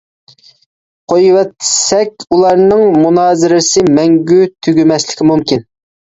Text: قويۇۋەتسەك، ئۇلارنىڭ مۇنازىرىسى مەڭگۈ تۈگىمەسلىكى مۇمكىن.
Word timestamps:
قويۇۋەتسەك، 1.11 2.23
ئۇلارنىڭ 2.29 2.81
مۇنازىرىسى 3.01 3.83
مەڭگۈ 3.97 4.39
تۈگىمەسلىكى 4.69 5.29
مۇمكىن. 5.33 5.63